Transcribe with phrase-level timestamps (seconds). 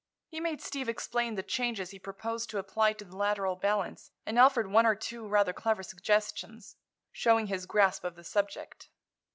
[0.29, 4.39] He made Steve explain the changes he proposed to apply to the lateral balance and
[4.39, 6.75] offered one or two rather clever suggestions,
[7.11, 8.89] showing his grasp of the subject.